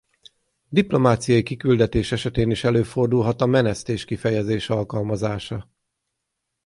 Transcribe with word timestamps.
Diplomáciai 0.69 1.43
kiküldetés 1.43 2.11
esetén 2.11 2.51
is 2.51 2.63
előfordulhat 2.63 3.41
a 3.41 3.45
menesztés 3.45 4.05
kifejezés 4.05 4.69
alkalmazása. 4.69 5.69